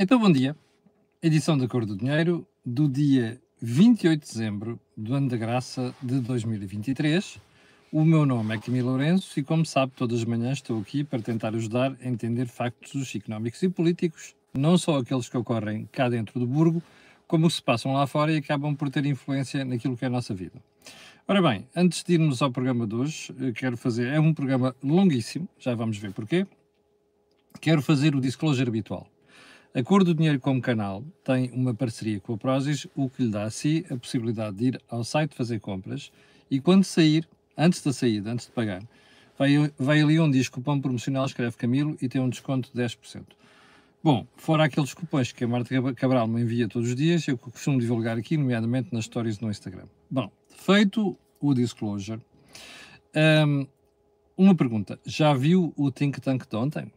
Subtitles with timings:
[0.00, 0.54] Então, bom dia.
[1.20, 6.20] Edição da Cor do Dinheiro do dia 28 de dezembro do ano da graça de
[6.20, 7.40] 2023.
[7.90, 11.20] O meu nome é Camilo Lourenço e, como sabe, todas as manhãs estou aqui para
[11.20, 16.38] tentar ajudar a entender factos económicos e políticos, não só aqueles que ocorrem cá dentro
[16.38, 16.80] do burgo,
[17.26, 20.32] como se passam lá fora e acabam por ter influência naquilo que é a nossa
[20.32, 20.62] vida.
[21.26, 24.06] Ora bem, antes de irmos ao programa de hoje, quero fazer.
[24.12, 26.46] É um programa longuíssimo, já vamos ver porquê.
[27.60, 29.08] Quero fazer o disclosure habitual.
[29.74, 33.30] A Cor do Dinheiro como canal tem uma parceria com a Prozis, o que lhe
[33.30, 36.10] dá a si a possibilidade de ir ao site fazer compras
[36.50, 38.82] e quando sair, antes da saída, antes de pagar,
[39.38, 43.24] vai, vai ali onde diz cupom promocional, escreve Camilo e tem um desconto de 10%.
[44.02, 47.78] Bom, fora aqueles cupons que a Marta Cabral me envia todos os dias, eu costumo
[47.78, 49.84] divulgar aqui, nomeadamente nas stories no Instagram.
[50.10, 52.22] Bom, feito o disclosure,
[53.46, 53.66] um,
[54.34, 54.98] uma pergunta.
[55.04, 56.90] Já viu o Think Tank de ontem?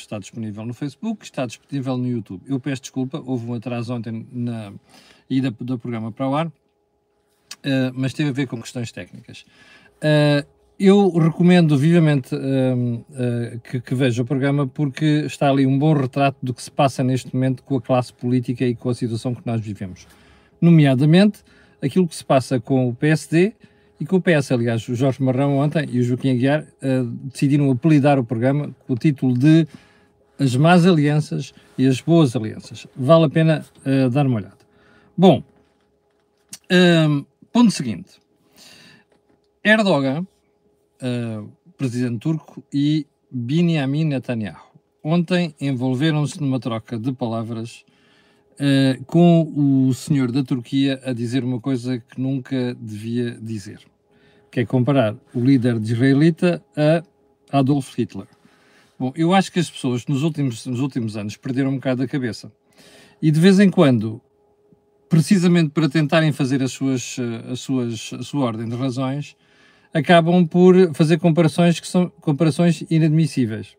[0.00, 2.42] Está disponível no Facebook, está disponível no YouTube.
[2.46, 4.72] Eu peço desculpa, houve um atraso ontem na
[5.28, 6.52] ida do programa para o ar, uh,
[7.94, 9.44] mas teve a ver com questões técnicas.
[9.98, 10.46] Uh,
[10.78, 16.38] eu recomendo vivamente uh, que, que veja o programa porque está ali um bom retrato
[16.40, 19.42] do que se passa neste momento com a classe política e com a situação que
[19.44, 20.06] nós vivemos.
[20.60, 21.40] Nomeadamente,
[21.82, 23.54] aquilo que se passa com o PSD
[23.98, 24.52] e com o PS.
[24.52, 26.64] Aliás, o Jorge Marrão ontem e o Joaquim Aguiar
[27.24, 29.66] decidiram apelidar o programa com o título de
[30.38, 32.86] as más alianças e as boas alianças.
[32.96, 34.58] Vale a pena uh, dar uma olhada.
[35.16, 35.42] Bom,
[36.70, 38.20] um, ponto seguinte.
[39.64, 40.26] Erdogan,
[41.02, 44.68] uh, presidente turco, e Benjamin Netanyahu
[45.02, 47.84] ontem envolveram-se numa troca de palavras
[48.54, 53.80] uh, com o senhor da Turquia a dizer uma coisa que nunca devia dizer,
[54.50, 58.26] que é comparar o líder de israelita a Adolf Hitler.
[58.98, 62.08] Bom, eu acho que as pessoas nos últimos, nos últimos anos perderam um bocado a
[62.08, 62.50] cabeça.
[63.22, 64.20] E de vez em quando,
[65.08, 69.36] precisamente para tentarem fazer as suas, eh, as suas, a sua ordem de razões,
[69.94, 73.76] acabam por fazer comparações que são comparações inadmissíveis.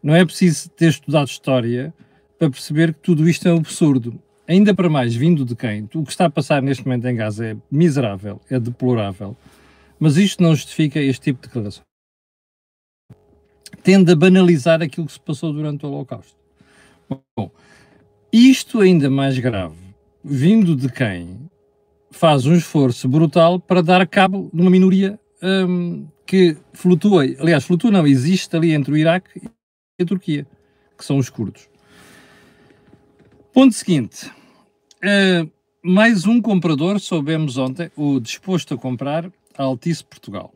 [0.00, 1.92] Não é preciso ter estudado história
[2.38, 4.22] para perceber que tudo isto é um absurdo.
[4.46, 5.88] Ainda para mais, vindo de quem?
[5.94, 9.36] O que está a passar neste momento em Gaza é miserável, é deplorável.
[9.98, 11.89] Mas isto não justifica este tipo de declarações
[13.82, 16.36] tende a banalizar aquilo que se passou durante o Holocausto.
[17.36, 17.50] Bom,
[18.32, 19.76] isto ainda mais grave,
[20.24, 21.50] vindo de quem
[22.10, 27.90] faz um esforço brutal para dar cabo de uma minoria um, que flutua, aliás, flutua
[27.90, 29.42] não, existe ali entre o Iraque
[29.98, 30.46] e a Turquia,
[30.96, 31.68] que são os curdos.
[33.52, 35.50] Ponto seguinte, uh,
[35.82, 40.54] mais um comprador, soubemos ontem, o disposto a comprar a Altice Portugal.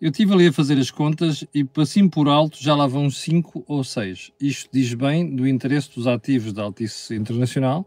[0.00, 3.64] Eu estive ali a fazer as contas e, assim por alto, já lá vão 5
[3.68, 4.32] ou 6.
[4.40, 7.86] Isto diz bem do interesse dos ativos da Altice Internacional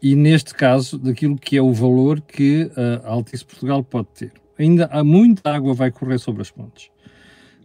[0.00, 2.70] e, neste caso, daquilo que é o valor que
[3.04, 4.32] a Altice Portugal pode ter.
[4.58, 6.90] Ainda há muita água vai correr sobre as pontes.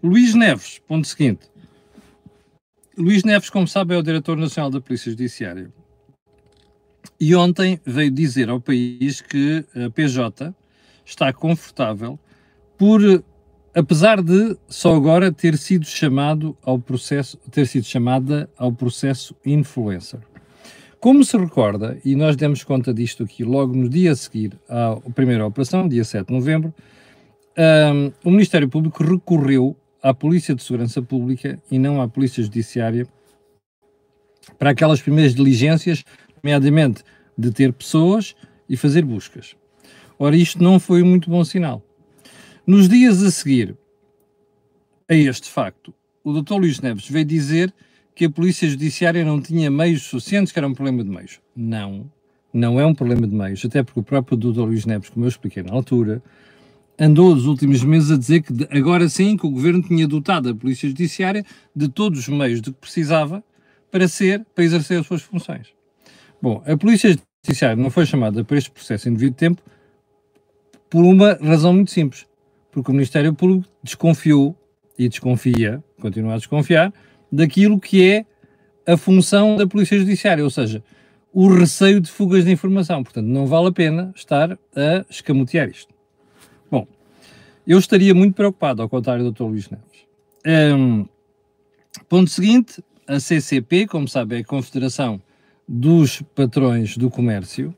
[0.04, 1.50] Luís Neves, ponto seguinte.
[2.98, 5.72] Luís Neves, como sabe, é o Diretor Nacional da Polícia Judiciária.
[7.18, 10.54] E ontem veio dizer ao país que a PJ
[11.06, 12.20] está confortável
[12.78, 13.24] por
[13.78, 20.20] apesar de só agora ter sido chamado ao processo, ter sido chamada ao processo influencer.
[21.00, 24.96] Como se recorda, e nós demos conta disto aqui logo no dia a seguir à
[25.14, 26.74] primeira operação, dia 7 de novembro,
[27.94, 33.08] um, o Ministério Público recorreu à Polícia de Segurança Pública e não à Polícia Judiciária
[34.58, 36.04] para aquelas primeiras diligências,
[36.44, 37.04] nomeadamente
[37.38, 38.36] de ter pessoas
[38.68, 39.56] e fazer buscas.
[40.18, 41.84] Ora, isto não foi um muito bom sinal.
[42.68, 43.78] Nos dias a seguir
[45.08, 46.56] a este facto, o Dr.
[46.56, 47.74] Luís Neves veio dizer
[48.14, 51.40] que a Polícia Judiciária não tinha meios suficientes, que era um problema de meios.
[51.56, 52.12] Não,
[52.52, 54.64] não é um problema de meios, até porque o próprio Dr.
[54.64, 56.22] Luís Neves, como eu expliquei na altura,
[57.00, 60.54] andou nos últimos meses a dizer que agora sim que o Governo tinha dotado a
[60.54, 63.42] Polícia Judiciária de todos os meios de que precisava
[63.90, 65.68] para ser, para exercer as suas funções.
[66.42, 69.62] Bom, a Polícia Judiciária não foi chamada para este processo em devido tempo
[70.90, 72.27] por uma razão muito simples
[72.78, 74.56] porque o Ministério Público desconfiou
[75.00, 76.94] e desconfia, continua a desconfiar,
[77.32, 78.26] daquilo que é
[78.86, 80.84] a função da Polícia Judiciária, ou seja,
[81.34, 83.04] o receio de fugas de informação.
[83.04, 85.92] Portanto, não vale a pena estar a escamotear isto.
[86.70, 86.86] Bom,
[87.66, 89.46] eu estaria muito preocupado, ao contrário do Dr.
[89.46, 90.78] Luís Neves.
[90.78, 91.08] Um,
[92.08, 95.20] ponto seguinte, a CCP, como sabe, é a Confederação
[95.68, 97.74] dos Patrões do Comércio,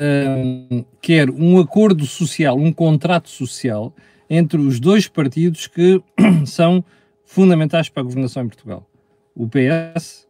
[0.00, 3.94] um, quer um acordo social, um contrato social
[4.28, 6.02] entre os dois partidos que
[6.46, 6.84] são
[7.24, 8.88] fundamentais para a governação em Portugal,
[9.34, 10.26] o PS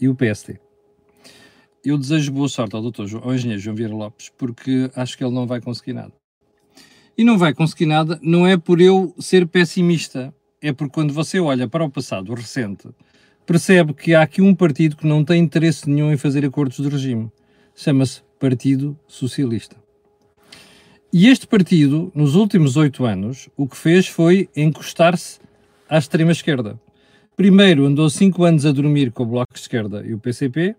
[0.00, 0.58] e o PSD.
[1.84, 5.34] eu desejo boa sorte ao doutor, ao engenheiro João Vieira Lopes, porque acho que ele
[5.34, 6.12] não vai conseguir nada.
[7.16, 11.40] E não vai conseguir nada, não é por eu ser pessimista, é porque quando você
[11.40, 12.88] olha para o passado recente,
[13.46, 16.88] percebe que há aqui um partido que não tem interesse nenhum em fazer acordos de
[16.88, 17.30] regime.
[17.74, 19.85] Chama-se Partido Socialista.
[21.18, 25.38] E este partido, nos últimos oito anos, o que fez foi encostar-se
[25.88, 26.78] à extrema-esquerda.
[27.34, 30.76] Primeiro andou cinco anos a dormir com o Bloco de Esquerda e o PCP,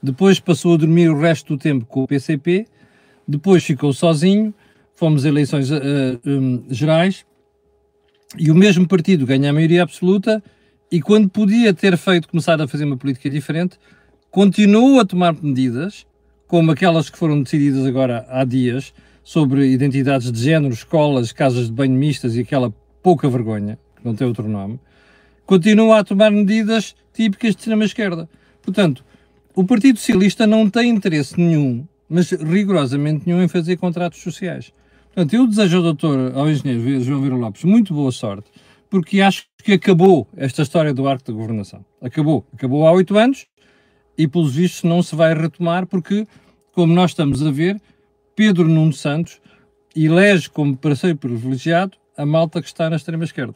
[0.00, 2.68] depois passou a dormir o resto do tempo com o PCP,
[3.26, 4.54] depois ficou sozinho,
[4.94, 5.76] fomos a eleições uh,
[6.24, 7.26] um, gerais,
[8.38, 10.40] e o mesmo partido ganha a maioria absoluta,
[10.88, 13.76] e quando podia ter feito, começar a fazer uma política diferente,
[14.30, 16.06] continuou a tomar medidas,
[16.46, 18.94] como aquelas que foram decididas agora há dias,
[19.28, 22.72] sobre identidades de género, escolas, casas de banho mistas e aquela
[23.02, 24.80] pouca vergonha, que não tem outro nome,
[25.44, 28.26] continua a tomar medidas típicas de extrema-esquerda.
[28.62, 29.04] Portanto,
[29.54, 34.72] o Partido Socialista não tem interesse nenhum, mas rigorosamente nenhum, em fazer contratos sociais.
[35.12, 38.50] Portanto, eu desejo ao doutor, ao engenheiro João Vira Lopes, muito boa sorte,
[38.88, 41.84] porque acho que acabou esta história do arco da governação.
[42.00, 42.46] Acabou.
[42.54, 43.44] Acabou há oito anos
[44.16, 46.26] e, pelos vistos, não se vai retomar, porque,
[46.72, 47.78] como nós estamos a ver,
[48.38, 49.40] Pedro Nuno Santos
[49.96, 53.52] elege como parceiro privilegiado a malta que está na extrema-esquerda.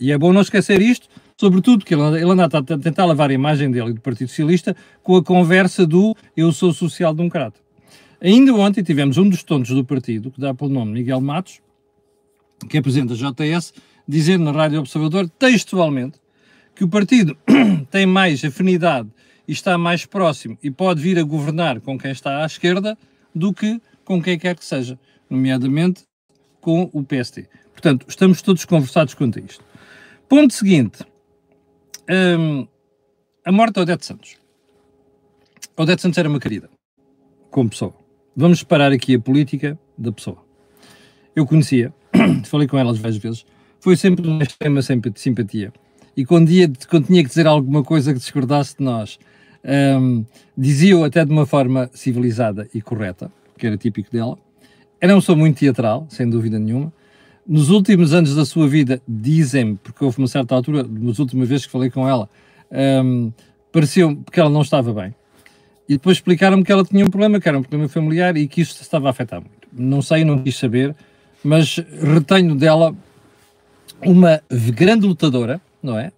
[0.00, 1.06] E é bom não esquecer isto,
[1.36, 5.14] sobretudo que ele anda, a tentar lavar a imagem dele e do Partido Socialista com
[5.14, 7.60] a conversa do eu sou social-democrata.
[8.20, 11.60] Ainda ontem tivemos um dos tontos do partido, que dá pelo nome Miguel Matos,
[12.68, 13.72] que é presidente da JS,
[14.08, 16.18] dizer na Rádio Observador, textualmente,
[16.74, 17.38] que o partido
[17.92, 19.08] tem mais afinidade
[19.46, 22.98] e está mais próximo e pode vir a governar com quem está à esquerda
[23.32, 24.98] do que com quem quer que seja,
[25.28, 26.04] nomeadamente
[26.60, 27.46] com o PST.
[27.72, 29.62] Portanto, estamos todos conversados quanto a isto.
[30.28, 31.04] Ponto seguinte.
[32.08, 32.66] Um,
[33.44, 34.36] a morte de Odete Santos.
[35.76, 36.70] Odete Santos era uma querida,
[37.50, 37.94] como pessoa.
[38.34, 40.38] Vamos separar aqui a política da pessoa.
[41.34, 41.92] Eu conhecia,
[42.46, 43.44] falei com ela várias vezes,
[43.80, 45.72] foi sempre uma extrema simpatia.
[46.16, 49.18] E quando, ia, quando tinha que dizer alguma coisa que discordasse de nós,
[50.00, 50.24] um,
[50.56, 54.38] dizia-o até de uma forma civilizada e correta que era típico dela.
[55.00, 56.92] Era uma pessoa muito teatral, sem dúvida nenhuma.
[57.46, 61.66] Nos últimos anos da sua vida, dizem-me, porque houve uma certa altura, nas últimas vezes
[61.66, 62.28] que falei com ela,
[63.04, 63.32] um,
[63.70, 65.14] pareceu que ela não estava bem.
[65.88, 68.60] E depois explicaram-me que ela tinha um problema, que era um problema familiar e que
[68.60, 69.68] isso estava a afetar muito.
[69.72, 70.96] Não sei, não quis saber,
[71.44, 72.92] mas retenho dela
[74.04, 74.42] uma
[74.74, 76.10] grande lutadora, não é?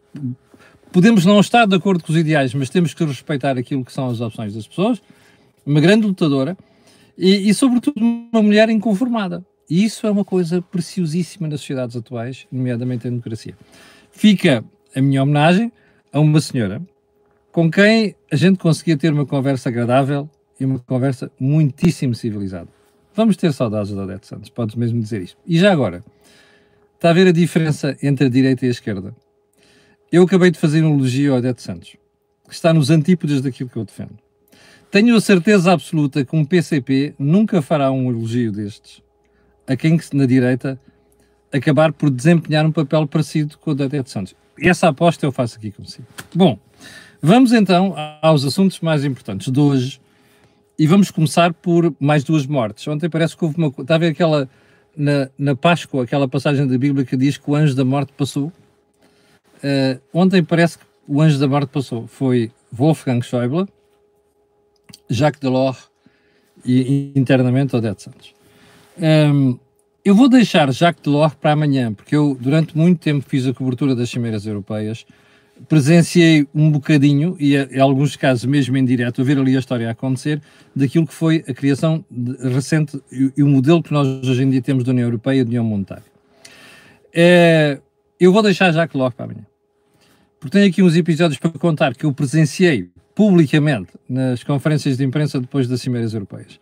[0.91, 4.08] Podemos não estar de acordo com os ideais, mas temos que respeitar aquilo que são
[4.08, 5.02] as opções das pessoas.
[5.67, 6.56] Uma grande lutadora
[7.19, 9.44] e, e, sobretudo, uma mulher inconformada.
[9.69, 13.55] E isso é uma coisa preciosíssima nas sociedades atuais, nomeadamente a democracia.
[14.12, 15.73] Fica a minha homenagem
[16.12, 16.81] a uma senhora
[17.53, 20.31] com quem a gente conseguia ter uma conversa agradável
[20.61, 22.69] e uma conversa muitíssimo civilizada.
[23.15, 25.37] Vamos ter saudades da Odete Santos, podes mesmo dizer isto.
[25.44, 26.05] E já agora,
[26.94, 29.15] está a ver a diferença entre a direita e a esquerda?
[30.11, 31.97] Eu acabei de fazer um elogio a Odete Santos,
[32.47, 34.17] que está nos antípodas daquilo que eu defendo.
[34.90, 39.02] Tenho a certeza absoluta que um PCP nunca fará um elogio destes
[39.67, 40.81] a quem na direita
[41.52, 44.35] acabar por desempenhar um papel parecido com o da Odete Santos.
[44.58, 46.06] Essa aposta eu faço aqui consigo.
[46.35, 46.58] Bom,
[47.20, 50.01] vamos então aos assuntos mais importantes de hoje
[50.79, 52.86] e vamos começar por mais duas mortes.
[52.89, 53.69] Ontem parece que houve uma.
[53.79, 54.48] Está a ver aquela.
[54.96, 58.53] Na, na Páscoa, aquela passagem da Bíblia que diz que o anjo da morte passou.
[59.58, 62.08] Uh, ontem parece que o anjo da morte passou.
[62.08, 63.69] Foi Wolfgang Schäuble,
[65.08, 65.90] Jacques Delors
[66.64, 68.34] e internamente Odete Santos.
[68.98, 69.58] Um,
[70.04, 73.94] eu vou deixar Jacques Delors para amanhã, porque eu durante muito tempo fiz a cobertura
[73.94, 75.04] das cimeiras europeias,
[75.68, 80.40] presenciei um bocadinho, e em alguns casos mesmo em direto, ver ali a história acontecer,
[80.74, 82.04] daquilo que foi a criação
[82.40, 85.48] recente e, o modelo que nós hoje em dia temos da União Europeia e da
[85.48, 86.04] União Monetária.
[87.12, 87.80] É,
[88.20, 89.46] eu vou deixar Jacques Delors para amanhã,
[90.38, 95.41] porque tenho aqui uns episódios para contar que eu presenciei publicamente nas conferências de imprensa
[95.41, 96.60] depois das cimeiras europeias.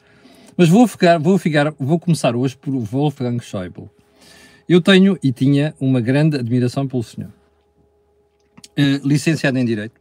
[0.57, 3.91] Mas vou, ficar, vou, ficar, vou começar hoje por Wolfgang Schäuble.
[4.67, 7.31] Eu tenho e tinha uma grande admiração pelo senhor.
[8.71, 10.01] Uh, licenciado em Direito.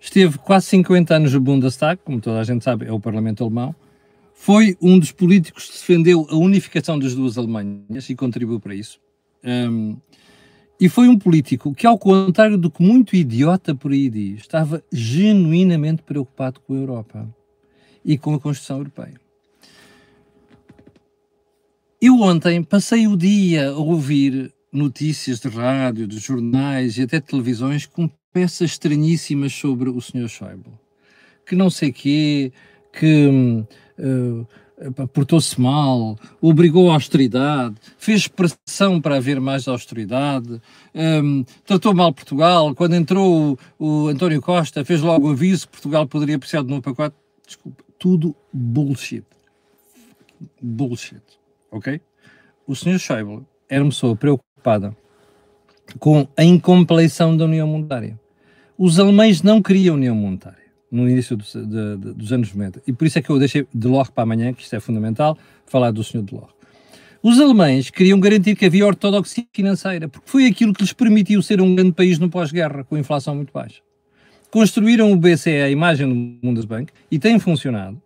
[0.00, 3.72] Esteve quase 50 anos no Bundestag, como toda a gente sabe, é o Parlamento Alemão.
[4.34, 8.98] Foi um dos políticos que defendeu a unificação das duas Alemanhas e contribuiu para isso.
[9.44, 9.96] Um,
[10.82, 14.82] e foi um político que, ao contrário do que muito idiota por aí diz, estava
[14.92, 17.36] genuinamente preocupado com a Europa
[18.04, 19.14] e com a Constituição Europeia.
[22.00, 27.86] Eu ontem passei o dia a ouvir notícias de rádio, de jornais e até televisões
[27.86, 30.28] com peças estranhíssimas sobre o Sr.
[30.28, 30.80] Schäuble.
[31.46, 32.52] que não sei quê,
[32.92, 33.28] que
[34.00, 34.46] uh,
[35.12, 40.60] portou-se mal, obrigou à austeridade, fez pressão para haver mais austeridade,
[40.94, 42.74] um, tratou mal Portugal.
[42.74, 46.68] Quando entrou o, o, António Costa, fez logo o aviso que Portugal poderia precisar de
[46.68, 47.14] novo pacote.
[47.46, 49.24] Desculpa, tudo bullshit.
[50.60, 51.22] Bullshit.
[51.70, 52.00] Ok?
[52.66, 52.98] O Sr.
[52.98, 54.96] Schäuble era uma pessoa preocupada
[55.98, 58.18] com a incompleição da União Monetária.
[58.78, 60.61] Os alemães não queriam União Monetária
[60.92, 62.82] no início do, de, de, dos anos 90.
[62.86, 65.90] E por isso é que eu deixei Delors para amanhã, que isto é fundamental, falar
[65.90, 66.22] do Sr.
[66.22, 66.52] Delors.
[67.22, 71.60] Os alemães queriam garantir que havia ortodoxia financeira, porque foi aquilo que lhes permitiu ser
[71.60, 73.80] um grande país no pós-guerra, com inflação muito baixa.
[74.50, 78.00] Construíram o BCE, a imagem do Bundesbank, e tem funcionado,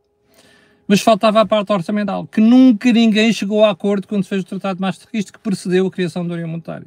[0.86, 4.44] mas faltava a parte orçamental, que nunca ninguém chegou a acordo quando se fez o
[4.44, 6.86] Tratado de Maastricht, que precedeu a criação da União Monetária.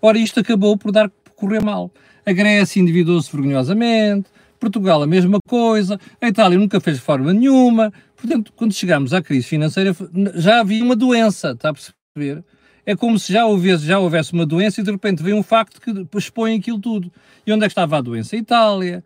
[0.00, 1.90] Ora, isto acabou por dar correr mal.
[2.24, 4.28] A Grécia endividou-se vergonhosamente,
[4.58, 7.92] Portugal a mesma coisa, a Itália nunca fez reforma nenhuma.
[8.16, 9.94] Portanto, quando chegamos à crise financeira,
[10.34, 12.44] já havia uma doença, está a perceber?
[12.84, 15.80] É como se já houvesse, já houvesse uma doença e de repente vem um facto
[15.80, 17.12] que expõe aquilo tudo.
[17.46, 18.36] E onde é que estava a doença?
[18.36, 19.04] Em Itália,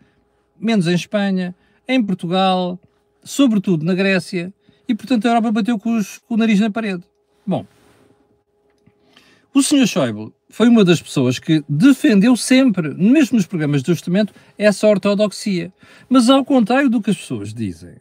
[0.59, 1.55] menos em Espanha,
[1.89, 2.79] em Portugal,
[3.25, 4.53] sobretudo na Grécia,
[4.87, 7.03] e portanto a Europa bateu com, os, com o nariz na parede.
[7.47, 7.65] Bom,
[9.53, 9.87] o Sr.
[9.87, 15.73] Schäuble foi uma das pessoas que defendeu sempre, mesmo nos programas de ajustamento, essa ortodoxia.
[16.09, 17.97] Mas ao contrário do que as pessoas dizem,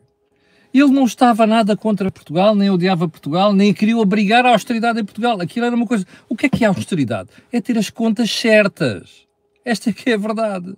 [0.72, 5.04] ele não estava nada contra Portugal, nem odiava Portugal, nem queria obrigar a austeridade em
[5.04, 5.42] Portugal.
[5.42, 6.06] Aquilo era uma coisa.
[6.28, 7.30] O que é que é austeridade?
[7.52, 9.28] É ter as contas certas.
[9.66, 10.76] Esta é que é a verdade.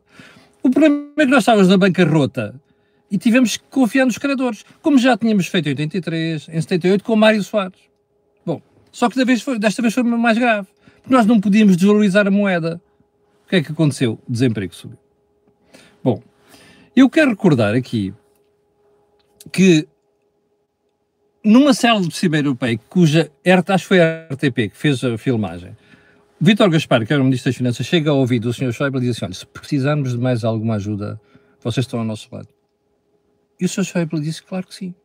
[0.63, 2.55] O problema é que nós estávamos na bancarrota
[3.09, 7.15] e tivemos que confiar nos credores, como já tínhamos feito em 83, em 78, com
[7.17, 7.90] Mário Soares.
[8.91, 9.15] Só que
[9.59, 10.67] desta vez foi, mais grave
[11.07, 12.81] nós não podíamos desvalorizar a moeda.
[13.45, 14.19] O que é que aconteceu?
[14.27, 14.97] Desemprego subiu.
[16.03, 16.21] Bom,
[16.95, 18.13] eu quero recordar aqui
[19.51, 19.87] que
[21.43, 25.75] numa célula de ciber europeia, cuja, acho que foi a RTP que fez a filmagem,
[26.39, 28.71] Vítor Gaspar, que era o Ministro das Finanças, chega ao ouvido do Sr.
[28.71, 31.21] Schäuble e diz assim, olha, se precisarmos de mais alguma ajuda,
[31.59, 32.47] vocês estão ao nosso lado.
[33.59, 33.83] E o Sr.
[33.83, 34.95] Schäuble disse, claro que sim.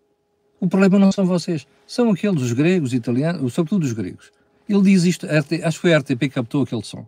[0.60, 4.32] O problema não são vocês, são aqueles, os gregos, italianos, sobretudo os gregos.
[4.68, 7.06] Ele diz isto, acho que foi a RTP que captou aquele som.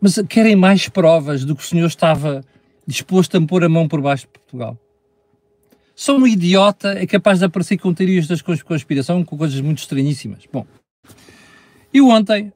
[0.00, 2.44] Mas querem mais provas do que o senhor estava
[2.86, 4.78] disposto a pôr a mão por baixo de Portugal.
[5.94, 10.44] Só um idiota é capaz de aparecer com teorias das conspiração com coisas muito estranhíssimas.
[10.52, 10.64] Bom,
[11.92, 12.52] eu ontem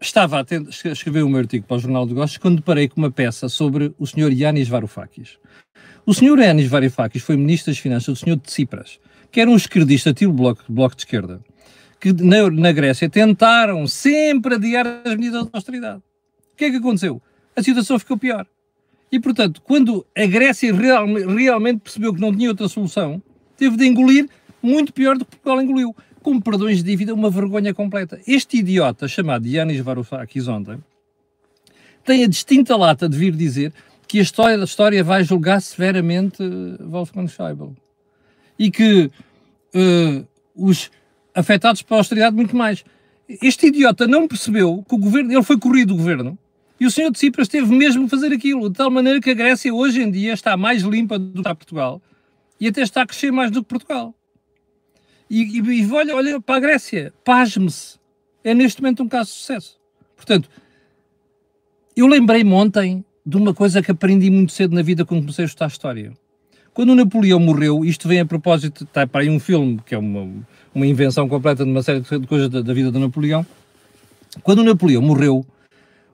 [0.00, 0.44] estava a,
[0.90, 4.06] escrever meu artigo para o Jornal de Negócios quando deparei com uma peça sobre o
[4.06, 5.38] senhor Yanis Varoufakis.
[6.06, 8.98] O senhor Yanis Varoufakis foi ministro das Finanças do senhor de Tsipras,
[9.30, 11.40] que era um esquerdista tipo bloco, bloco de esquerda
[12.00, 15.98] que na, na Grécia tentaram sempre adiar as medidas de austeridade.
[16.52, 17.20] O que é que aconteceu?
[17.56, 18.46] A situação ficou pior.
[19.10, 23.22] E, portanto, quando a Grécia real, realmente percebeu que não tinha outra solução,
[23.56, 24.28] teve de engolir
[24.62, 25.94] muito pior do que Portugal engoliu.
[26.22, 28.20] Com perdões de dívida, uma vergonha completa.
[28.26, 30.78] Este idiota, chamado Yanis Varoufakis ontem,
[32.04, 33.72] tem a distinta lata de vir dizer
[34.06, 36.42] que a história, a história vai julgar severamente
[36.80, 37.76] Wolfgang Schäuble.
[38.58, 39.10] E que
[39.74, 40.90] uh, os,
[41.38, 42.84] afetados pela austeridade muito mais.
[43.42, 46.38] Este idiota não percebeu que o governo, ele foi corrido do governo,
[46.80, 49.34] e o senhor de Cipras teve mesmo a fazer aquilo, de tal maneira que a
[49.34, 52.00] Grécia hoje em dia está mais limpa do que está Portugal,
[52.60, 54.14] e até está a crescer mais do que Portugal.
[55.30, 57.98] E, e, e olha, olha para a Grécia, pasme-se,
[58.42, 59.78] é neste momento um caso de sucesso.
[60.16, 60.48] Portanto,
[61.94, 65.46] eu lembrei-me ontem de uma coisa que aprendi muito cedo na vida quando comecei a
[65.46, 66.12] estudar história.
[66.78, 69.98] Quando o Napoleão morreu, isto vem a propósito, está para aí um filme, que é
[69.98, 70.30] uma,
[70.72, 73.44] uma invenção completa de uma série de coisas da, da vida do Napoleão.
[74.44, 75.44] Quando o Napoleão morreu,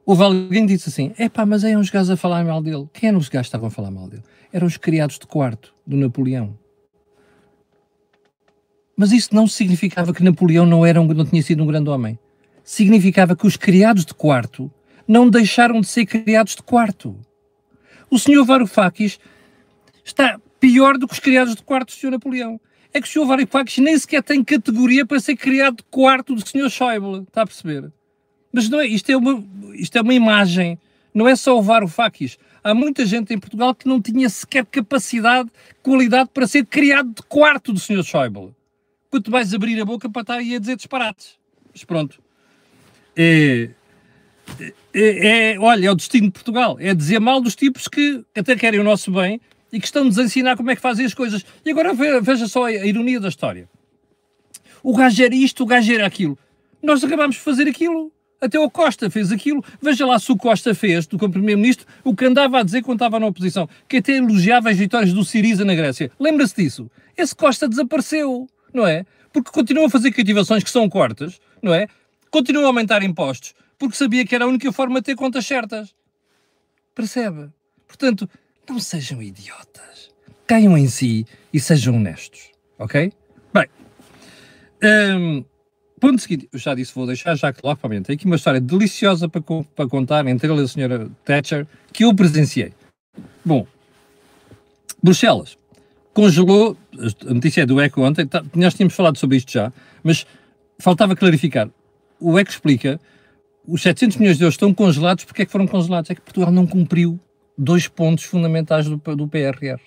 [0.07, 2.89] houve alguém que disse assim: é pá, mas aí uns gajos a falar mal dele.
[2.95, 4.23] Quem eram os gajos que estavam a falar mal dele?
[4.51, 6.59] Eram os criados de quarto do Napoleão.
[8.97, 12.19] Mas isso não significava que Napoleão não, era um, não tinha sido um grande homem.
[12.65, 14.73] Significava que os criados de quarto
[15.07, 17.15] não deixaram de ser criados de quarto.
[18.11, 19.21] O senhor Varoufakis
[20.03, 22.59] está pior do que os criados de quarto do senhor Napoleão
[22.91, 23.27] é que o Sr.
[23.27, 26.71] Varoufakis nem sequer tem categoria para ser criado de quarto do Sr.
[26.71, 27.93] Schäuble, está a perceber?
[28.51, 29.45] Mas não é, isto é uma,
[29.75, 30.79] isto é uma imagem,
[31.13, 32.39] não é só o Varoufakis.
[32.63, 35.51] Há muita gente em Portugal que não tinha sequer capacidade,
[35.83, 38.03] qualidade para ser criado de quarto do Sr.
[38.03, 38.55] Schäuble.
[39.11, 41.37] Quanto mais abrir a boca para estar aí a dizer disparates.
[41.75, 42.23] Mas pronto.
[43.15, 43.69] É,
[44.95, 46.79] é, é, olha, é o destino de Portugal.
[46.81, 49.41] É dizer mal dos tipos que até querem o nosso bem,
[49.75, 51.45] e que estão-nos a ensinar como é que fazem as coisas.
[51.65, 53.69] E agora veja só a ironia da história.
[54.85, 56.39] O gajo era isto, o gajo era aquilo.
[56.81, 58.13] Nós acabámos de fazer aquilo.
[58.41, 59.65] Até o Costa fez aquilo.
[59.83, 63.19] Veja lá se o Costa fez, do Primeiro-Ministro, o que andava a dizer quando estava
[63.19, 66.13] na oposição, que até elogiava as vitórias do Siriza na Grécia.
[66.21, 66.89] Lembra-se disso?
[67.17, 69.05] Esse Costa desapareceu, não é?
[69.33, 71.89] Porque continua a fazer cativações que são cortas, não é?
[72.31, 75.93] Continua a aumentar impostos, porque sabia que era a única forma de ter contas certas.
[76.95, 77.49] Percebe?
[77.89, 78.29] Portanto,
[78.69, 80.11] não sejam idiotas.
[80.47, 83.13] Caiam em si e sejam honestos, ok?
[83.53, 83.69] Bem,
[84.83, 85.45] um,
[85.99, 88.61] ponto seguinte, eu já disse, vou deixar já que logo para Tem aqui uma história
[88.61, 89.43] deliciosa para,
[89.75, 92.73] para contar entre ele e a senhora Thatcher que eu presenciei.
[93.45, 93.67] Bom,
[95.03, 95.57] Bruxelas
[96.13, 96.77] congelou,
[97.27, 100.27] a notícia é do ECO ontem, tá, nós tínhamos falado sobre isto já, mas
[100.79, 101.69] faltava clarificar.
[102.21, 103.01] O ECO explica,
[103.67, 106.11] os 700 milhões de euros estão congelados, porque é que foram congelados?
[106.11, 107.19] É que Portugal não cumpriu
[107.57, 109.81] dois pontos fundamentais do, do PRR.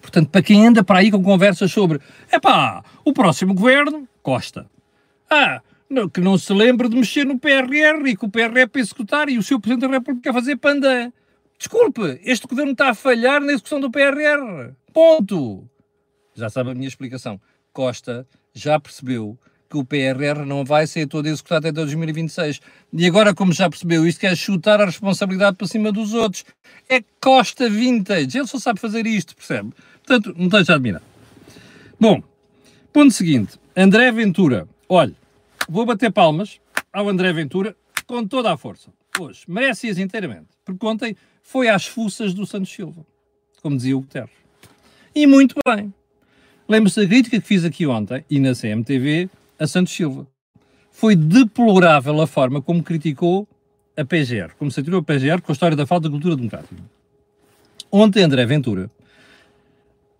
[0.00, 4.66] Portanto, para quem anda para aí com conversas sobre, é pá, o próximo governo, Costa.
[5.30, 8.66] Ah, não, que não se lembre de mexer no PRR e que o PRR é
[8.66, 11.12] para executar e o seu Presidente da República a fazer panda.
[11.58, 14.72] Desculpe, este governo está a falhar na execução do PRR.
[14.92, 15.68] Ponto.
[16.34, 17.40] Já sabe a minha explicação.
[17.72, 19.38] Costa já percebeu
[19.72, 22.60] que o PRR não vai ser todo executado até 2026.
[22.92, 26.44] E agora, como já percebeu, isto quer chutar a responsabilidade para cima dos outros.
[26.86, 28.36] É Costa Vintage.
[28.36, 29.72] Ele só sabe fazer isto, percebe?
[30.04, 31.00] Portanto, não esteja a admirar.
[31.98, 32.22] Bom,
[32.92, 33.58] ponto seguinte.
[33.74, 34.68] André Ventura.
[34.86, 35.16] Olha,
[35.66, 36.60] vou bater palmas
[36.92, 37.74] ao André Ventura
[38.06, 38.92] com toda a força.
[39.18, 40.48] Hoje, merece-as inteiramente.
[40.66, 43.06] Porque ontem foi às fuças do Santos Silva,
[43.62, 44.30] como dizia o Guterres.
[45.14, 45.94] E muito bem.
[46.68, 49.30] Lembro-se da crítica que fiz aqui ontem e na CMTV
[49.62, 50.26] a Santos Silva.
[50.90, 53.48] Foi deplorável a forma como criticou
[53.96, 56.82] a PGR, como se atirou a PGR com a história da falta de cultura democrática.
[57.90, 58.90] Ontem André Ventura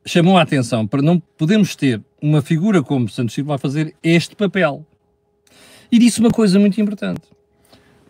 [0.05, 4.37] chamou a atenção para não podermos ter uma figura como Santos Silva a fazer este
[4.37, 4.87] papel.
[5.91, 7.23] E disse uma coisa muito importante.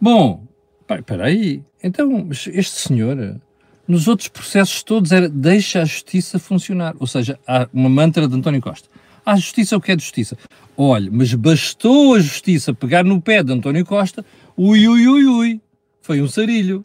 [0.01, 0.45] Bom,
[0.91, 3.41] espera aí, então este senhor,
[3.87, 6.95] nos outros processos todos, era deixa a justiça funcionar.
[6.99, 8.89] Ou seja, há uma mantra de António Costa.
[9.25, 10.37] Há justiça o que é justiça.
[10.77, 14.25] Olha, mas bastou a justiça pegar no pé de António Costa,
[14.57, 15.61] ui, ui, ui, ui.
[16.01, 16.85] Foi um sarilho.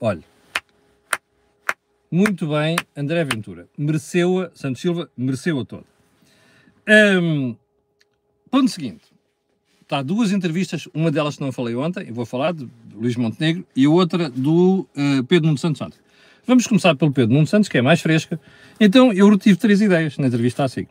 [0.00, 0.22] Olha.
[2.10, 3.68] Muito bem, André Ventura.
[3.76, 5.84] Mereceu-a, Santos Silva mereceu-a toda.
[6.88, 7.54] Um,
[8.50, 9.04] ponto seguinte.
[9.82, 13.64] Está duas entrevistas, uma delas que não falei ontem, eu vou falar de Luís Montenegro,
[13.76, 15.98] e a outra do uh, Pedro Nuno Santos.
[16.46, 18.40] Vamos começar pelo Pedro Nuno Santos, que é mais fresca.
[18.80, 20.88] Então, eu retive três ideias na entrevista à SIC.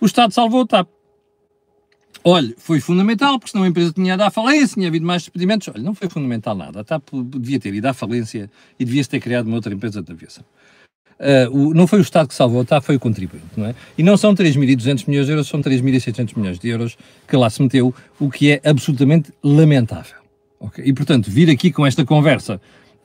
[0.00, 0.88] O Estado salvou o TAP.
[2.24, 5.68] Olha, foi fundamental, porque senão a empresa tinha ido à falência, tinha havido mais despedimentos.
[5.68, 6.80] Olha, não foi fundamental nada.
[6.80, 10.12] A TAP devia ter ido à falência e devia-se ter criado uma outra empresa de
[10.12, 10.44] aviação.
[11.18, 13.74] Uh, o, não foi o Estado que salvou TAP, foi o contribuinte, não é?
[13.96, 17.60] E não são 3.200 milhões de euros, são 3.600 milhões de euros que lá se
[17.60, 20.18] meteu, o que é absolutamente lamentável.
[20.60, 20.84] Okay?
[20.86, 22.60] E, portanto, vir aqui com esta conversa,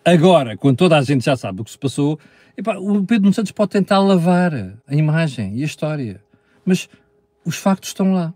[0.06, 2.20] agora, quando toda a gente já sabe o que se passou,
[2.58, 4.54] epá, o Pedro Santos pode tentar lavar
[4.88, 6.22] a imagem e a história,
[6.66, 6.90] mas
[7.46, 8.34] os factos estão lá.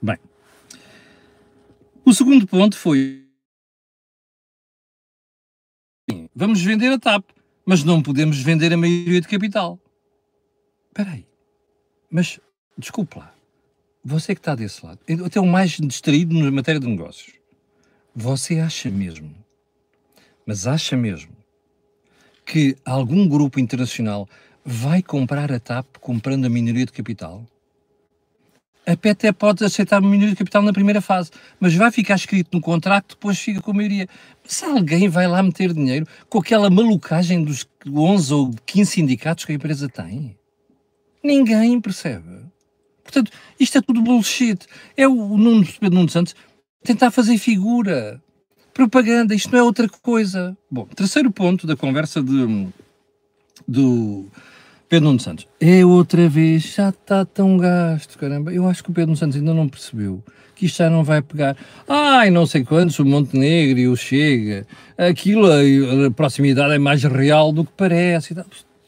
[0.00, 0.18] Bem,
[2.04, 3.26] o segundo ponto foi:
[6.34, 7.24] vamos vender a TAP,
[7.64, 9.80] mas não podemos vender a maioria de capital.
[10.88, 11.26] Espera aí,
[12.10, 12.38] mas
[12.78, 13.34] desculpe lá,
[14.04, 17.34] você que está desse lado, até o mais distraído na matéria de negócios,
[18.14, 19.34] você acha mesmo,
[20.46, 21.32] mas acha mesmo,
[22.44, 24.28] que algum grupo internacional
[24.64, 27.44] vai comprar a TAP comprando a minoria de capital?
[28.86, 32.50] A PET até pode aceitar minoria de capital na primeira fase, mas vai ficar escrito
[32.52, 34.06] no contrato, depois fica com a maioria.
[34.44, 39.52] Se alguém vai lá meter dinheiro com aquela malucagem dos 11 ou 15 sindicatos que
[39.52, 40.36] a empresa tem?
[41.22, 42.44] Ninguém percebe.
[43.02, 44.66] Portanto, isto é tudo bullshit.
[44.96, 46.34] É o Nuno Nuno Santos
[46.82, 48.20] tentar fazer figura.
[48.74, 50.56] Propaganda, isto não é outra coisa.
[50.70, 52.68] Bom, terceiro ponto da conversa de,
[53.66, 54.26] do
[54.94, 58.54] Pedro Nuno Santos, é outra vez, já está tão gasto, caramba.
[58.54, 60.22] Eu acho que o Pedro Nuno Santos ainda não percebeu
[60.54, 61.56] que isto já não vai pegar.
[61.88, 64.64] Ai, não sei quantos, o Montenegro e o Chega,
[64.96, 68.36] aquilo, a, proximidade é mais real do que parece.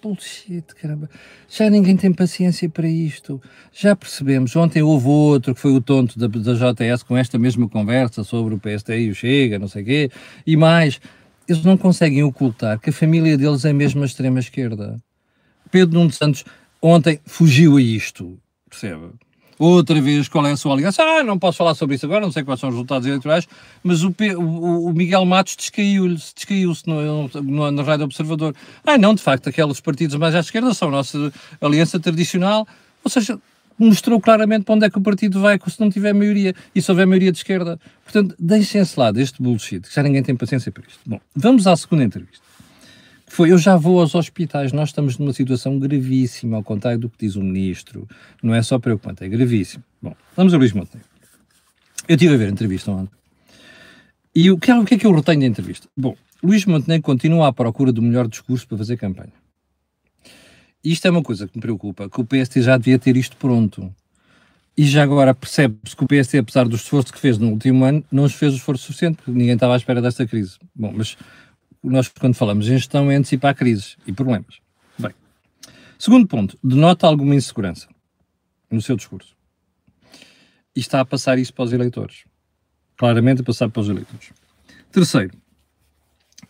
[0.01, 1.11] Bullshit, caramba.
[1.49, 3.43] Já ninguém tem paciência para isto.
[3.73, 4.55] Já percebemos.
[4.55, 8.55] Ontem houve outro que foi o tonto da, da JS com esta mesma conversa sobre
[8.55, 10.11] o PST e o Chega, não sei quê,
[10.47, 11.01] e mais.
[11.49, 15.01] Eles não conseguem ocultar que a família deles é mesmo a extrema-esquerda.
[15.77, 16.43] Pedro Nuno Santos
[16.81, 18.39] ontem fugiu a isto,
[18.71, 19.11] percebe?
[19.59, 21.03] Outra vez, qual é a sua aliança?
[21.03, 23.47] Ah, não posso falar sobre isso agora, não sei quais são os resultados eleitorais,
[23.85, 24.09] mas o,
[24.39, 28.55] o, o Miguel Matos descaiu-se descaiu no, no, na Rádio Observador.
[28.87, 32.67] Ah, não, de facto, aqueles partidos mais à esquerda são a nossa aliança tradicional.
[33.05, 33.39] Ou seja,
[33.79, 36.91] mostrou claramente para onde é que o partido vai se não tiver maioria e se
[36.91, 37.79] houver maioria de esquerda.
[38.03, 41.01] Portanto, deixem-se lá deste bullshit, que já ninguém tem paciência para isto.
[41.07, 42.46] Bom, vamos à segunda entrevista.
[43.29, 47.27] Foi, eu já vou aos hospitais, nós estamos numa situação gravíssima, ao contrário do que
[47.27, 48.09] diz o ministro.
[48.43, 49.83] Não é só preocupante, é gravíssimo.
[50.01, 51.09] Bom, vamos a Luís Montenegro.
[52.09, 53.17] Eu estive a ver a entrevista ontem.
[54.35, 55.89] E o que, é, o que é que eu retenho da entrevista?
[55.97, 59.33] Bom, Luís Montenegro continua à procura do melhor discurso para fazer campanha.
[60.85, 63.93] Isto é uma coisa que me preocupa, que o PST já devia ter isto pronto.
[64.77, 68.05] E já agora percebe-se que o PST, apesar do esforço que fez no último ano,
[68.13, 70.59] não fez o esforço suficiente, porque ninguém estava à espera desta crise.
[70.75, 71.17] Bom, mas
[71.91, 74.59] nós, quando falamos em gestão, é antecipar crises e problemas.
[74.99, 75.13] Bem,
[75.99, 77.89] segundo ponto, denota alguma insegurança
[78.71, 79.35] no seu discurso.
[80.75, 82.25] E está a passar isso para os eleitores.
[82.97, 84.33] Claramente a passar para os eleitores.
[84.91, 85.37] Terceiro,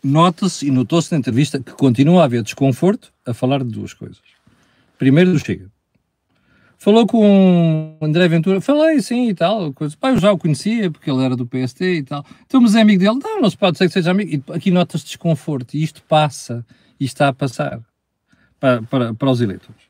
[0.03, 4.22] nota-se e notou-se na entrevista que continua a haver desconforto a falar de duas coisas.
[4.99, 5.70] Primeiro, do Chega.
[6.79, 9.97] Falou com André Ventura, falei sim e tal, coisa.
[9.99, 12.25] Pá, eu já o conhecia porque ele era do PST e tal.
[12.45, 13.19] Então, mas é amigo dele?
[13.23, 14.31] Não, não se pode dizer que seja amigo.
[14.31, 16.65] E aqui nota-se desconforto e isto passa
[17.01, 17.81] e está a passar
[18.61, 19.81] para, para, para os eleitores.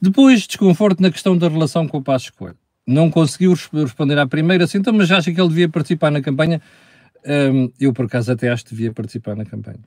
[0.00, 2.56] Depois, desconforto na questão da relação com o Passo Coelho.
[2.86, 6.62] Não conseguiu responder à primeira, assim, então, mas acha que ele devia participar na campanha?
[7.24, 9.80] Um, eu, por acaso, até acho que devia participar na campanha.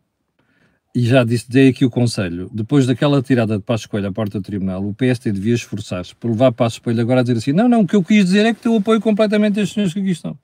[0.96, 4.40] E já disse, dei aqui o conselho, depois daquela tirada de Passo Coelho à porta
[4.40, 7.68] do tribunal, o PST devia esforçar-se por levar Passo Coelho agora a dizer assim, não,
[7.68, 10.12] não, o que eu quis dizer é que eu apoio completamente estes senhores que aqui
[10.12, 10.38] estão.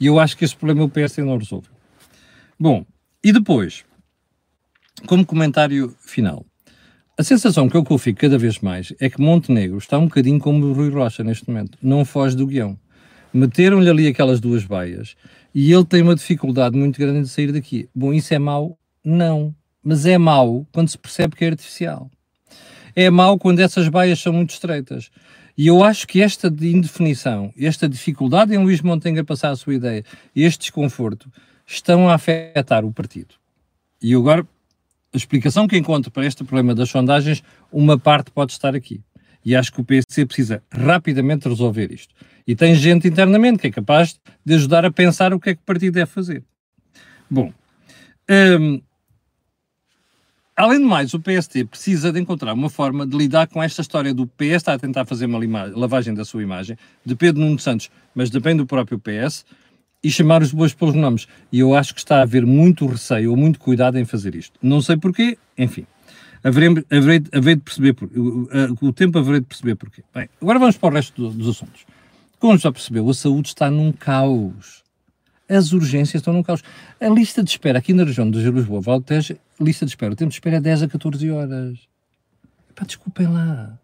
[0.00, 1.68] E eu acho que esse problema o PST não resolve.
[2.58, 2.84] Bom,
[3.22, 3.84] e depois,
[5.06, 6.44] como comentário final,
[7.16, 10.06] a sensação que eu, que eu fico cada vez mais é que Montenegro está um
[10.06, 12.76] bocadinho como o Rui Rocha neste momento, não foge do guião.
[13.32, 15.14] Meteram-lhe ali aquelas duas baias
[15.54, 17.88] e ele tem uma dificuldade muito grande de sair daqui.
[17.94, 18.76] Bom, isso é mau?
[19.04, 19.54] Não.
[19.82, 22.10] Mas é mau quando se percebe que é artificial.
[22.94, 25.10] É mau quando essas baias são muito estreitas.
[25.56, 30.04] E eu acho que esta indefinição, esta dificuldade em Luís Montenegro passar a sua ideia,
[30.34, 31.30] este desconforto,
[31.66, 33.34] estão a afetar o partido.
[34.02, 34.46] E agora,
[35.12, 39.02] a explicação que encontro para este problema das sondagens, uma parte pode estar aqui.
[39.44, 42.14] E acho que o PSC precisa rapidamente resolver isto.
[42.46, 45.60] E tem gente internamente que é capaz de ajudar a pensar o que é que
[45.60, 46.42] o partido deve fazer.
[47.30, 47.52] Bom,
[48.28, 48.80] hum,
[50.64, 54.12] além de mais, o PST precisa de encontrar uma forma de lidar com esta história
[54.12, 55.38] do PS está a tentar fazer uma
[55.74, 59.44] lavagem da sua imagem, de Pedro Nuno Santos, mas depende do próprio PS,
[60.02, 61.26] e chamar os bois pelos nomes.
[61.52, 64.58] E eu acho que está a haver muito receio ou muito cuidado em fazer isto.
[64.62, 65.86] Não sei porquê, enfim.
[66.42, 68.08] Haverei, haverei, haverei de perceber, por,
[68.80, 70.02] o, tempo haverei de perceber porquê.
[70.14, 71.84] Bem, agora vamos para o resto do, dos assuntos.
[72.38, 74.82] Como já percebeu, a saúde está num caos.
[75.46, 76.62] As urgências estão num caos.
[76.98, 80.30] A lista de espera aqui na região de Lisboa, Valtejo, lista de espera, o tempo
[80.30, 81.78] de espera é 10 a 14 horas.
[82.70, 83.78] Epá, desculpem lá.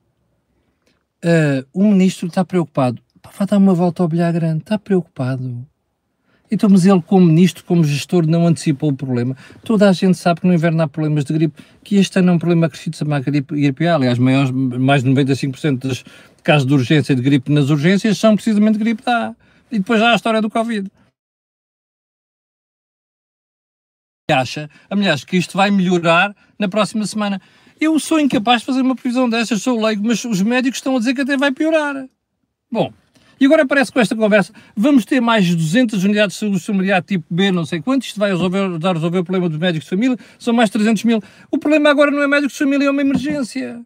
[1.25, 3.01] Uh, o ministro está preocupado.
[3.21, 4.63] Pá, vai dar uma volta ao bilhar grande.
[4.63, 5.67] Está preocupado.
[6.51, 9.37] Então, mas ele, como ministro, como gestor, não antecipou o problema.
[9.65, 12.33] Toda a gente sabe que no inverno há problemas de gripe, que este ano é
[12.35, 13.97] um problema acrescido a gripe, gripe A.
[13.97, 16.05] Aliás, maiores, mais de 95% dos
[16.45, 19.35] casos de urgência de gripe nas urgências são precisamente gripe A.
[19.73, 20.89] E depois há a história do Covid.
[24.35, 27.41] Acha, aliás, que isto vai melhorar na próxima semana.
[27.81, 30.99] Eu sou incapaz de fazer uma previsão dessas, sou leigo, mas os médicos estão a
[30.99, 32.09] dizer que até vai piorar.
[32.69, 32.93] Bom,
[33.39, 37.05] e agora parece que com esta conversa vamos ter mais 200 unidades de saúde familiar
[37.05, 39.91] tipo B, não sei quanto, isto vai resolver, dar resolver o problema dos médicos de
[39.91, 41.23] família, são mais 300 mil.
[41.49, 43.81] O problema agora não é médicos de família, é uma emergência.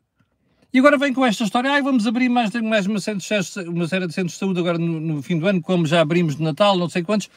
[0.73, 3.87] E agora vem com esta história, ai, vamos abrir mais, mais uma, série de, uma
[3.87, 6.43] série de centros de saúde agora no, no fim do ano, como já abrimos de
[6.43, 7.29] Natal, não sei quantos.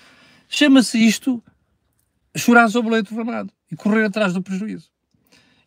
[0.48, 1.44] Chama-se isto
[2.36, 4.90] chorar sobre o leito vermelho e correr atrás do prejuízo.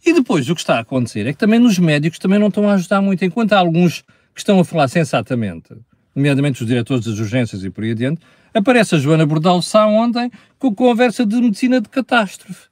[0.05, 2.69] E depois o que está a acontecer é que também nos médicos também não estão
[2.69, 4.03] a ajudar muito, enquanto há alguns
[4.35, 5.75] que estão a falar sensatamente
[6.17, 8.23] nomeadamente os diretores das urgências e por aí adiante,
[8.55, 12.69] aparece a Joana Bordal Sá ontem com conversa de medicina de catástrofe.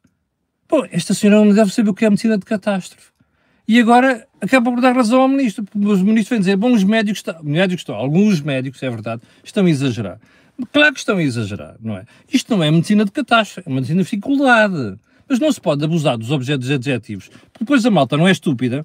[0.66, 3.12] Bom, esta senhora não deve saber o que é medicina de catástrofe.
[3.68, 6.82] E agora acaba por dar razão ao ministro, porque os ministros vêm dizer, bom, os
[6.82, 10.18] médicos estão, médicos estão, alguns médicos, é verdade, estão a exagerar.
[10.72, 12.04] Claro que estão a exagerar, não é?
[12.32, 14.96] Isto não é medicina de catástrofe, é uma medicina de dificuldade.
[15.28, 17.30] Mas não se pode abusar dos objetos adjetivos.
[17.58, 18.84] Depois a malta não é estúpida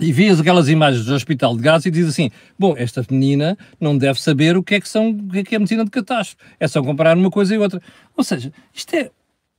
[0.00, 3.96] e vês aquelas imagens do hospital de Gaza e diz assim: Bom, esta menina não
[3.96, 6.36] deve saber o que é que, são, o que é, que é medicina de catástrofe.
[6.58, 7.80] É só comparar uma coisa e outra.
[8.16, 9.10] Ou seja, isto é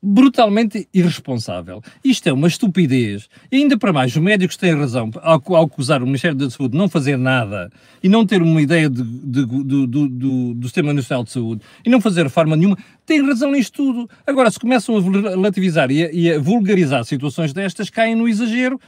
[0.05, 1.81] brutalmente irresponsável.
[2.03, 3.29] Isto é uma estupidez.
[3.49, 6.77] E ainda para mais, os médicos têm razão ao, acusar o Ministério da Saúde de
[6.77, 7.71] não fazer nada
[8.03, 11.61] e não ter uma ideia de, de, do, do, do, do, Sistema Nacional de Saúde
[11.85, 14.09] e não fazer reforma nenhuma, têm razão nisto tudo.
[14.27, 18.79] Agora, se começam a relativizar e a, e a vulgarizar situações destas, caem no exagero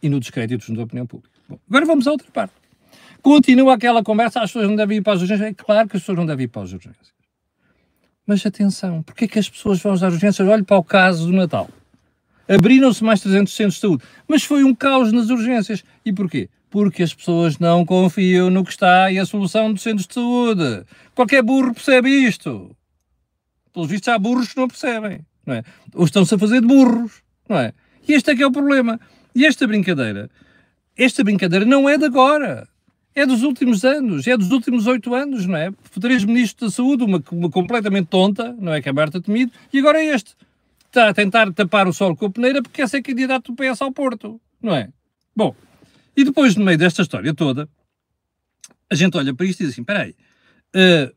[0.00, 1.30] e no descrédito da opinião pública.
[1.48, 2.54] Bom, agora vamos à outra parte.
[3.20, 5.48] Continua aquela conversa, as pessoas não devem ir para as urgências.
[5.48, 7.21] É claro que as pessoas não devem ir para as urgências.
[8.26, 10.46] Mas atenção, porque é que as pessoas vão às urgências?
[10.46, 11.68] Olhe para o caso do Natal.
[12.48, 15.82] Abriram-se mais 300 centros de saúde, mas foi um caos nas urgências.
[16.04, 16.48] E porquê?
[16.70, 20.84] Porque as pessoas não confiam no que está e a solução dos centros de saúde.
[21.14, 22.74] Qualquer burro percebe isto.
[23.72, 25.62] Pelos vistos, há burros que não percebem, não é?
[25.94, 27.72] Ou estão-se a fazer de burros, não é?
[28.06, 29.00] E este é que é o problema.
[29.34, 30.30] E esta brincadeira,
[30.96, 32.68] esta brincadeira não é de agora.
[33.14, 35.70] É dos últimos anos, é dos últimos oito anos, não é?
[36.00, 38.80] Três ministros da saúde, uma, uma completamente tonta, não é?
[38.80, 40.34] Que é Berta Temido, e agora é este.
[40.86, 43.82] Está a tentar tapar o sol com a peneira porque quer ser candidato do PS
[43.82, 44.88] ao Porto, não é?
[45.34, 45.54] Bom,
[46.16, 47.68] e depois, no meio desta história toda,
[48.90, 50.14] a gente olha para isto e diz assim: espera aí,
[50.76, 51.14] uh,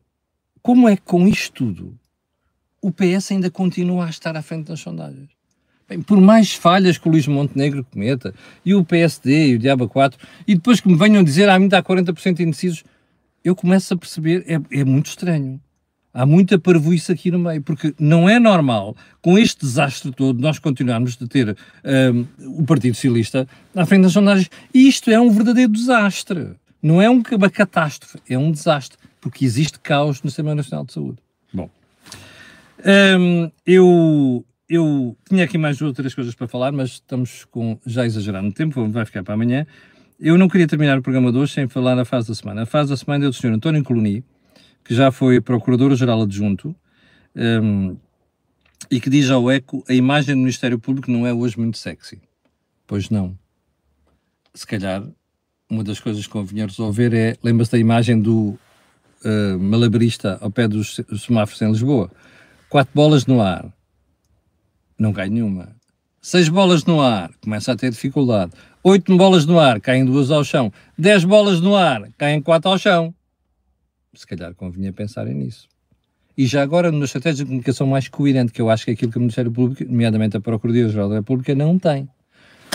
[0.62, 1.98] como é que com isto tudo
[2.80, 5.35] o PS ainda continua a estar à frente das sondagens.
[5.88, 9.86] Bem, por mais falhas que o Luís Montenegro cometa, e o PSD, e o Diaba
[9.86, 12.84] 4, e depois que me venham dizer, ah, ainda há 40% indecisos,
[13.44, 15.60] eu começo a perceber, é, é muito estranho.
[16.12, 20.58] Há muita parvoíce aqui no meio, porque não é normal, com este desastre todo, nós
[20.58, 22.26] continuarmos a ter um,
[22.58, 24.50] o Partido Socialista à frente das sondagens.
[24.72, 26.52] Isto é um verdadeiro desastre.
[26.82, 31.18] Não é uma catástrofe, é um desastre, porque existe caos no Sistema Nacional de Saúde.
[31.52, 31.68] Bom,
[33.18, 37.78] um, eu, eu tinha aqui mais duas ou três coisas para falar, mas estamos com,
[37.86, 39.66] já exagerando no tempo, vai ficar para amanhã.
[40.18, 42.62] Eu não queria terminar o programa de hoje sem falar na fase da semana.
[42.62, 43.52] A fase da semana é do Sr.
[43.52, 44.24] António Coloni,
[44.84, 46.74] que já foi Procurador-Geral Adjunto,
[47.34, 47.96] um,
[48.90, 52.20] e que diz ao ECO a imagem do Ministério Público não é hoje muito sexy.
[52.86, 53.38] Pois não.
[54.54, 55.04] Se calhar,
[55.68, 58.58] uma das coisas que convinha resolver é, lembra-se da imagem do
[59.24, 62.10] uh, malabarista ao pé dos semáforos em Lisboa,
[62.68, 63.72] Quatro bolas no ar,
[64.98, 65.74] não cai nenhuma.
[66.20, 68.52] Seis bolas no ar, começa a ter dificuldade.
[68.82, 70.72] Oito bolas no ar, caem duas ao chão.
[70.98, 73.14] Dez bolas no ar, caem quatro ao chão.
[74.14, 75.68] Se calhar convinha pensarem nisso.
[76.36, 79.10] E já agora, numa estratégia de comunicação mais coerente, que eu acho que é aquilo
[79.10, 82.08] que o Ministério Público, nomeadamente a Procuradoria-Geral da República, não tem.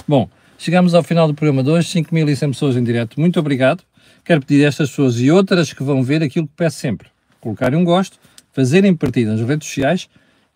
[0.08, 3.20] Bom, chegamos ao final do programa de hoje, 5.100 pessoas em direto.
[3.20, 3.84] Muito obrigado.
[4.24, 7.10] Quero pedir a estas pessoas e outras que vão ver aquilo que peço sempre.
[7.40, 8.18] Colocarem um gosto,
[8.52, 10.10] fazerem partida nas redes sociais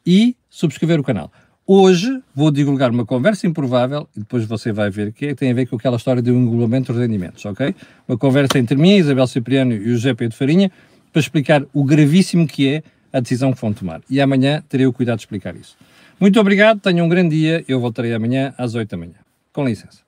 [0.06, 1.32] e subscrever o canal.
[1.67, 5.65] Hoje vou divulgar uma conversa improvável e depois você vai ver que tem a ver
[5.65, 7.73] com aquela história do engolamento de rendimentos, ok?
[8.08, 10.71] Uma conversa entre mim, Isabel Cipriano e o José Pedro Farinha
[11.12, 14.01] para explicar o gravíssimo que é a decisão que vão tomar.
[14.08, 15.75] E amanhã terei o cuidado de explicar isso.
[16.19, 17.65] Muito obrigado, tenham um grande dia.
[17.67, 19.15] Eu voltarei amanhã às 8 da manhã.
[19.51, 20.04] Com licença.